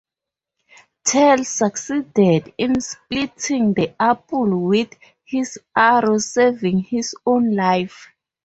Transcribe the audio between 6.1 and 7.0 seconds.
saving